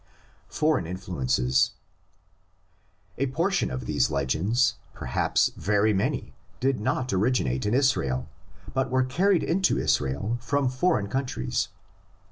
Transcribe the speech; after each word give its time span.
FOREIGN 0.47 0.87
INFLUENCES. 0.87 1.73
A 3.19 3.27
portion 3.27 3.69
of 3.69 3.85
these 3.85 4.09
legends, 4.09 4.77
perhaps 4.95 5.51
very 5.55 5.93
many, 5.93 6.33
did 6.59 6.79
not 6.79 7.13
originate 7.13 7.67
in 7.67 7.75
Israel, 7.75 8.27
but 8.73 8.89
were 8.89 9.03
carried 9.03 9.43
into 9.43 9.77
Israel 9.77 10.39
from 10.41 10.69
foreign 10.69 11.07
countries. 11.07 11.67